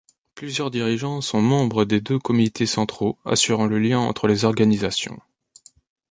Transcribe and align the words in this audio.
Plusieurs 0.33 0.71
dirigeants 0.71 1.21
sont 1.21 1.43
membres 1.43 1.85
des 1.85 2.01
deux 2.01 2.17
comités 2.17 2.65
centraux, 2.65 3.19
assurant 3.23 3.67
le 3.67 3.77
lien 3.77 3.99
entre 3.99 4.25
les 4.27 4.45
organisations. 4.45 5.21